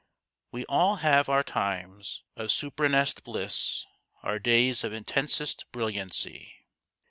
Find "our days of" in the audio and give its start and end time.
4.23-4.91